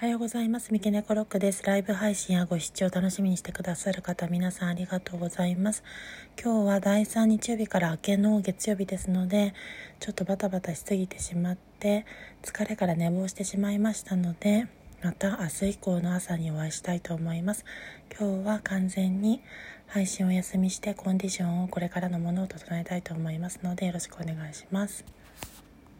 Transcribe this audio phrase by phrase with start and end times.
[0.00, 0.70] おはようございます。
[0.70, 1.64] 三毛猫ロックです。
[1.64, 5.82] ライブ配信やご視聴楽しみにしてくださる方、皆さんありがとうございます。
[6.40, 9.54] 今日は第3日曜日から明けの月曜日ですので、
[9.98, 12.06] ちょっとバタバタしすぎてしまって、
[12.44, 14.68] 疲れから寝坊してしまいましたので、
[15.02, 17.64] また明日以降の朝にお会いしたいと思います。
[18.16, 19.42] 今日は完全に
[19.88, 25.04] 配信をお休みしてコンディションをこれからのものを整えたいと思いますので、よろしくお願いします。